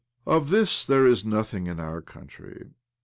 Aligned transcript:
Of 0.25 0.49
this 0.49 0.83
there 0.83 1.05
is 1.05 1.23
nothing 1.23 1.67
in 1.67 1.79
our 1.79 2.01
country. 2.01 2.71